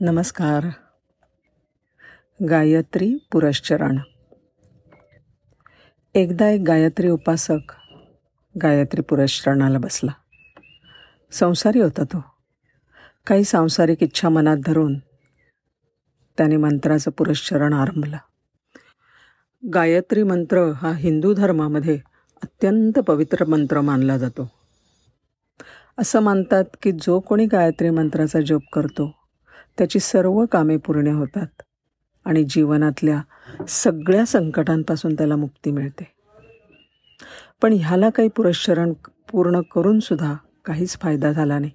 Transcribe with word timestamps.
नमस्कार. 0.00 0.66
गायत्री 2.48 3.16
पुरश्चरण. 3.32 3.98
एकदा 6.14 6.48
एक 6.48 6.60
गायत्री 6.66 7.08
उपासक 7.08 7.72
गायत्री 8.62 9.02
पुरश्चरणाला 9.02 9.78
बसला. 9.78 10.10
संसारी 11.32 11.80
होता 11.80 12.04
तो. 12.04 12.24
काही 13.26 13.44
सांसारिक 13.44 14.02
इच्छा 14.02 14.28
मनात 14.28 14.56
धरून 14.66 14.98
त्याने 16.38 16.56
मंत्राचं 16.56 17.10
पुरश्चरण 17.10 17.72
आरंभलं. 17.72 18.16
गायत्री 19.74 20.22
मंत्र 20.22 20.72
हा 20.72 20.92
हिंदू 20.92 21.34
धर्मामध्ये 21.34 22.00
अत्यंत 22.42 22.98
पवित्र 22.98 23.44
मंत्र 23.44 23.80
मानला 23.80 24.18
जातो. 24.18 24.50
असं 25.98 26.20
मानतात 26.20 26.64
की 26.82 26.92
जो 26.92 27.20
कोणी 27.20 27.46
गायत्री 27.46 27.90
मंत्राचा 27.90 28.40
जप 28.40 28.60
करतो 28.72 29.17
त्याची 29.78 29.98
सर्व 29.98 30.46
कामे 30.46 30.76
पूर्ण 30.76 31.06
होतात 31.06 31.62
आणि 32.24 32.44
जीवनातल्या 32.44 33.20
सगळ्या 33.68 34.26
संकटांपासून 34.26 35.14
त्याला 35.14 35.36
मुक्ती 35.36 35.70
मिळते. 35.70 36.12
पण 37.62 37.72
ह्याला 37.72 38.10
काही 38.10 38.28
पुरस्चरण 38.28 38.92
पूर्ण 39.32 39.60
करूनसुद्धा 39.60 40.34
काहीच 40.64 40.98
फायदा 40.98 41.32
झाला 41.32 41.58
नाही. 41.58 41.72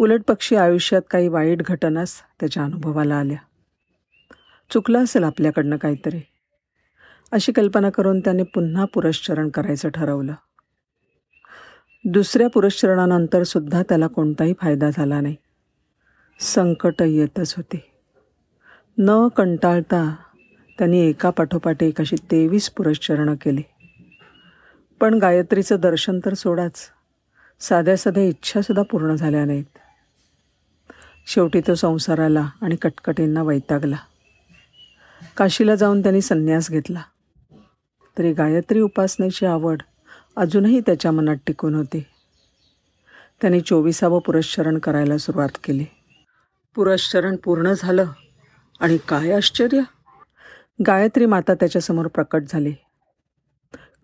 उलट 0.00 0.22
पक्षी 0.28 0.56
आयुष्यात 0.56 1.02
काही 1.10 1.28
वाईट 1.28 1.62
घटनाच 1.62 2.14
त्याच्या 2.40 2.64
अनुभवाला 2.64 3.14
आल्या. 3.14 3.36
चुकलं 4.70 5.04
असेल 5.04 5.24
आपल्याकडनं 5.24 5.76
काहीतरी. 5.76 6.20
अशी 7.32 7.52
कल्पना 7.52 7.90
करून 7.90 8.20
त्याने 8.20 8.42
पुन्हा 8.42 8.84
पुरस्चरण 8.84 9.48
करायचं 9.48 9.88
ठरवलं. 9.88 10.32
दुसऱ्या 12.04 12.48
पुरस्चरणानंतर 12.48 13.42
सुद्धा 13.42 13.82
त्याला 13.82 14.06
कोणताही 14.06 14.54
फायदा 14.60 14.90
झाला 14.90 15.20
नाही. 15.20 15.36
संकट 16.40 17.02
येतच 17.02 17.54
होते. 17.56 17.92
न 18.98 19.28
कंटाळता 19.28 20.16
त्यांनी 20.78 21.00
एका 21.00 21.30
पाठोपाठ 21.30 21.82
एक 21.82 22.00
अशी 22.00 22.16
तेवीस 22.16 22.70
पुरस्चरणं 22.70 23.34
केली. 23.34 23.62
पण 25.00 25.14
गायत्रीचं 25.14 25.76
दर्शन 25.80 26.20
तर 26.24 26.34
सोडाच. 26.34 26.90
साध्या 27.60 27.96
साध्या 27.96 28.22
इच्छासुद्धा 28.22 28.82
पूर्ण 28.82 29.14
झाल्या 29.14 29.44
नाहीत. 29.44 29.78
शेवटी 31.26 31.60
तो 31.60 31.74
संसाराला 31.74 32.48
आणि 32.62 32.76
कटकटींना 32.76 33.42
वैतागला. 33.42 33.96
काशीला 35.36 35.74
जाऊन 35.74 36.02
त्यांनी 36.02 36.20
संन्यास 36.20 36.70
घेतला. 36.70 37.02
तरी 38.18 38.32
गायत्री 38.32 38.80
उपासनेची 38.80 39.46
आवड 39.46 39.82
अजूनही 40.36 40.80
त्याच्या 40.80 41.10
मनात 41.10 41.36
टिकून 41.46 41.74
होती. 41.74 42.04
त्यांनी 43.40 43.60
चोवीसावं 43.60 44.20
पुरस्चरण 44.20 44.78
करायला 44.78 45.18
सुरुवात 45.18 45.58
केली. 45.64 45.84
पुरश्चरण 46.74 47.36
पूर्ण 47.36 47.72
झालं 47.72 48.04
आणि 48.80 48.98
काय 49.08 49.32
आश्चर्य? 49.32 49.80
गायत्री 50.86 51.26
माता 51.26 51.54
त्याच्यासमोर 51.54 52.06
प्रकट 52.06 52.42
झाली. 52.48 52.74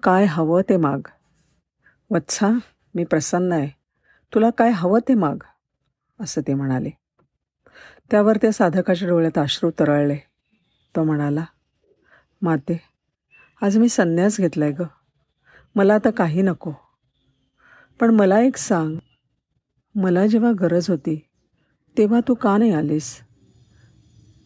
काय 0.03 0.25
हवं 0.25 0.63
ते 0.69 0.77
माग. 0.77 0.99
वत्सा 2.11 2.49
मी 2.95 3.05
प्रसन्न 3.05 3.53
आहे. 3.53 3.69
तुला 4.35 4.51
काय 4.51 4.71
हवं 4.71 4.99
ते 5.09 5.15
माग? 5.15 5.37
असं 6.21 6.41
ते 6.41 6.55
म्हणाले. 6.55 6.91
त्यावर 8.11 8.37
त्या 8.37 8.53
साधकाच्या 8.53 9.09
डोळ्यात 9.09 9.39
अश्रू 9.39 9.71
तरळले. 9.71 10.17
तो 10.97 11.05
म्हणाला 11.05 11.45
माते 12.43 12.81
आज 13.63 13.79
मी 13.79 13.89
संन्यास 13.89 14.37
घेतलाय 14.41 14.73
ग. 14.73 14.83
मला 15.75 15.95
आता 15.95 16.11
काही 16.11 16.43
नको. 16.43 16.73
पण 18.01 18.11
मला 18.11 18.41
एक 18.41 18.57
सांग. 18.57 18.97
मला 19.95 20.27
जेव्हा 20.27 20.53
गरज 20.61 20.91
होती 20.91 21.29
तेव्हा 21.99 22.21
तू 22.29 22.35
का 22.35 22.59
नाही 22.59 22.73
आलीस? 22.73 23.17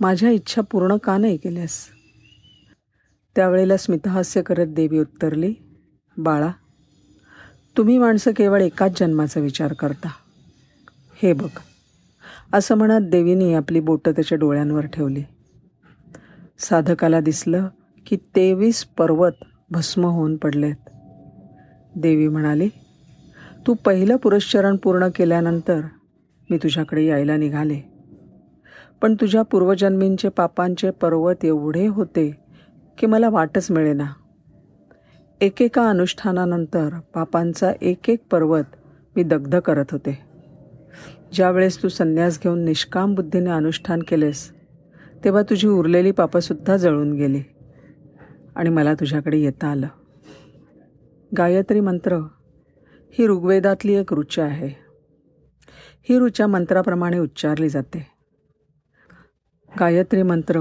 माझ्या 0.00 0.30
इच्छा 0.30 0.62
पूर्ण 0.62 0.96
का 0.96 1.18
नाही 1.18 1.36
केल्यास? 1.36 1.86
त्यावेळेला 3.36 3.76
स्मितहास्य 3.76 4.42
करत 4.42 4.66
देवी 4.66 4.98
उत्तरली 4.98 5.54
बाळा 6.18 6.50
तुम्ही 7.76 7.98
माणसं 7.98 8.30
केवळ 8.30 8.62
एकाच 8.62 9.00
जन्माचा 9.00 9.40
विचार 9.40 9.72
करता. 9.72 10.08
हे 11.22 11.32
बघ. 11.32 11.48
असं 12.52 12.74
म्हणत 12.74 13.10
देवीने 13.10 13.54
आपली 13.54 13.80
बोटं 13.80 14.12
त्याच्या 14.12 14.38
डोळ्यांवर 14.38 14.86
ठेवली. 14.86 15.22
साधकाला 16.58 17.20
दिसलं 17.20 17.68
की 18.06 18.16
तेवीस 18.16 18.84
पर्वत 18.84 19.44
भस्म 19.70 20.04
होऊन 20.04 20.36
पडलेत. 20.36 20.90
देवी 21.96 22.28
म्हणाली 22.28 22.68
तू 23.66 23.74
पहिलं 23.74 24.16
पुरस्चरण 24.16 24.76
पूर्ण 24.76 25.08
केल्यानंतर 25.14 25.80
मी 26.50 26.56
तुझ्याकडे 26.56 27.04
यायला 27.04 27.36
निघाले. 27.36 27.80
पण 29.02 29.14
तुझ्या 29.14 29.42
पूर्वजन्मींचे 29.42 30.28
पापांचे 30.28 30.90
पर्वत 30.90 31.44
एवढे 31.44 31.86
होते 31.86 32.36
की 32.98 33.06
मला 33.06 33.28
वाटच 33.28 33.70
मिळेना. 33.70 34.06
एकेका 35.40 35.88
अनुष्ठानानंतर 35.88 36.88
पापांचा 37.14 37.72
एक 37.80 38.10
एक 38.10 38.18
पर्वत 38.30 38.64
मी 39.16 39.22
दग्ध 39.22 39.58
करत 39.58 39.84
होते. 39.90 40.18
ज्यावेळेस 41.32 41.82
तू 41.82 41.88
संन्यास 41.88 42.40
घेऊन 42.42 42.64
निष्काम 42.64 43.14
बुद्धीने 43.14 43.50
अनुष्ठान 43.50 44.02
केलेस 44.08 44.52
तेव्हा 45.24 45.42
तुझी 45.42 45.68
उरलेली 45.68 46.10
पापंसुद्धा 46.10 46.76
जळून 46.76 47.12
गेली 47.12 47.42
आणि 48.56 48.70
मला 48.70 48.94
तुझ्याकडे 48.94 49.38
येता 49.38 49.66
आलं. 49.66 49.86
गायत्री 51.36 51.80
मंत्र 51.80 52.16
ही 53.18 53.26
ऋग्वेदातली 53.26 53.94
एक 53.94 54.12
रुची 54.12 54.40
आहे. 54.40 54.89
ही 56.10 56.18
ऋचा 56.18 56.46
मंत्राप्रमाणे 56.46 57.18
उच्चारली 57.18 57.68
जाते. 57.68 58.06
गायत्री 59.80 60.22
मंत्र 60.22 60.60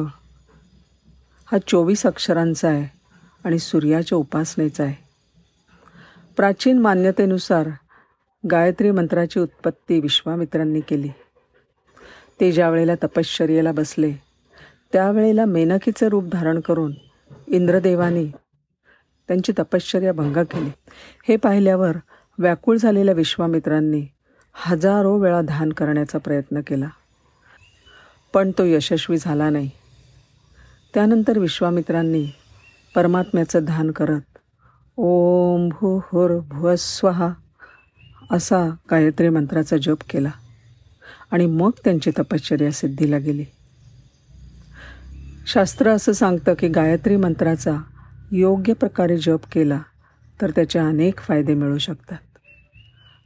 हा 1.45 1.57
चोवीस 1.67 2.05
अक्षरांचा 2.05 2.69
आहे 2.69 2.97
आणि 3.45 3.59
सूर्याच्या 3.59 4.17
उपासनेचा 4.17 4.83
आहे. 4.83 4.95
प्राचीन 6.37 6.79
मान्यतेनुसार 6.79 7.69
गायत्री 8.51 8.91
मंत्राची 8.91 9.39
उत्पत्ती 9.39 9.99
विश्वामित्रांनी 9.99 10.79
केली. 10.79 11.09
ते 12.39 12.51
ज्या 12.51 12.69
वेळेला 12.69 12.95
तपश्चर्येला 12.95 13.71
बसले 13.71 14.11
त्यावेळेला 14.93 15.45
मेनकीचं 15.45 16.07
रूप 16.07 16.23
धारण 16.23 16.59
करून 16.59 16.93
इंद्रदेवानी 17.47 18.31
त्यांची 19.27 19.51
तपश्चर्या 19.59 20.13
भंग 20.13 20.37
केली. 20.37 20.69
हे 21.27 21.35
पाहिल्यावर 21.35 21.97
व्याकुळ 22.37 22.77
झालेल्या 22.77 23.15
विश्वामित्रांनी 23.15 24.07
हजारो 24.53 25.17
वेळा 25.17 25.41
ध्यान 25.41 25.69
करण्याचा 25.69 26.17
प्रयत्न 26.17 26.61
केला. 26.67 26.87
पण 28.33 28.51
तो 28.51 28.63
यशस्वी 28.65 29.17
झाला 29.17 29.49
नाही. 29.49 29.69
त्यानंतर 30.93 31.39
विश्वामित्रांनी 31.39 32.27
परमात्म्याचं 32.95 33.65
ध्यान 33.65 33.91
करत 33.91 34.37
ओम 34.97 35.69
भू 35.69 35.99
भुवस्वहा 36.41 37.29
असा 38.31 38.75
गायत्री 38.91 39.29
मंत्राचा 39.29 39.77
जप 39.77 39.97
केला 40.09 40.29
आणि 41.31 41.45
मग 41.45 41.69
त्यांची 41.83 42.11
तपश्चर्या 42.11 42.71
सिद्धीला 42.71 43.17
गेली. 43.17 43.45
शास्त्र 45.47 45.89
असं 45.89 46.11
सांगतं 46.11 46.53
की 46.53 46.67
गायत्री 46.67 47.15
मंत्राचा 47.15 47.77
योग्य 48.31 48.73
प्रकारे 48.73 49.17
जप 49.17 49.39
केला 49.51 49.81
तर 50.41 50.49
त्याचे 50.49 50.79
अनेक 50.79 51.19
फायदे 51.19 51.53
मिळू 51.53 51.77
शकतात. 51.77 52.28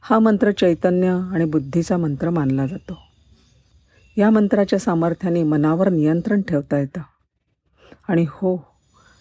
हा 0.06 0.20
मंत्र 0.20 0.52
चैतन्य 0.52 1.08
आणि 1.08 1.46
बुद्धीचा 1.46 1.98
मंत्र 1.98 2.30
मानला 2.30 2.68
जातो. 2.68 2.98
या 4.18 4.30
मंत्राच्या 4.30 4.80
सामर्थ्याने 4.80 5.44
मनावर 5.44 5.90
नियंत्रण 5.90 6.42
ठेवता 6.42 6.78
येतं. 6.78 7.02
आणि 8.08 8.26
हो 8.30 8.56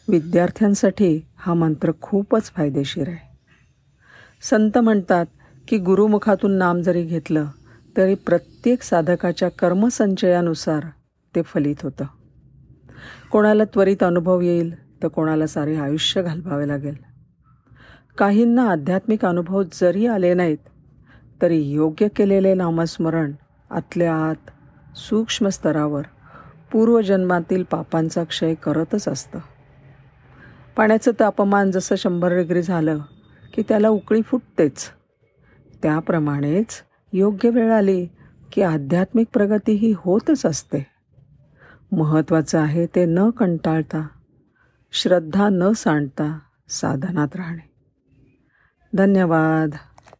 विद्यार्थ्यांसाठी 0.08 1.20
हा 1.36 1.54
मंत्र 1.54 1.92
खूपच 2.02 2.50
फायदेशीर 2.50 3.08
आहे. 3.08 3.38
संत 4.42 4.78
म्हणतात 4.78 5.26
की 5.68 5.78
गुरुमुखातून 5.78 6.52
नाम 6.52 6.80
जरी 6.80 7.02
घेतलं 7.02 7.44
तरी 7.96 8.14
प्रत्येक 8.14 8.82
साधकाच्या 8.82 9.48
कर्मसंचयानुसार 9.48 10.84
ते 11.36 11.42
फलित 11.42 11.76
होतं. 11.82 12.04
कोणाला 13.30 13.64
त्वरित 13.64 14.02
अनुभव 14.02 14.40
येईल 14.40 15.02
तर 15.02 15.08
कोणाला 15.08 15.46
सारे 15.46 15.76
आयुष्य 15.76 16.22
घालवावे 16.22 16.68
लागेल. 16.68 16.94
काहींना 18.18 18.70
आध्यात्मिक 18.70 19.24
अनुभव 19.24 19.62
जरी 19.62 20.06
आले 20.06 20.34
नाहीत 20.34 20.58
तरी 21.42 21.62
योग्य 21.62 22.08
केलेले 22.08 22.54
नामस्मरण 22.54 23.32
आतल्या 23.70 24.14
आत 24.14 24.50
सूक्ष्म 24.96 25.48
स्तरावर 25.48 26.02
पूर्वजन्मातील 26.72 27.62
पापांचा 27.62 28.24
क्षय 28.24 28.54
करतच 28.54 29.08
असतं. 29.08 29.38
पाण्याचं 30.76 31.10
तापमान 31.20 31.70
जसं 31.70 31.94
शंभर 31.96 32.32
डिग्री 32.32 32.62
झालं 32.62 32.98
की 33.54 33.62
त्याला 33.68 33.88
उकळी 33.88 34.22
फुटतेच. 34.22 34.88
त्याप्रमाणेच 35.82 36.66
योग्य 37.12 37.50
वेळ 37.50 37.72
आली 37.72 38.08
की 38.52 38.62
आध्यात्मिक 38.62 39.26
प्रगती 39.32 39.72
ही 39.72 39.94
होतच 39.96 40.46
असते. 40.46 40.86
महत्त्वाचं 41.92 42.58
आहे 42.58 42.86
ते 42.86 43.04
न 43.04 43.30
कंटाळता 43.30 44.06
श्रद्धा 44.92 45.48
न 45.48 45.72
सांडता 45.72 46.38
साधनात 46.68 47.36
राहणे. 47.36 47.72
धन्यवाद. 48.94 49.70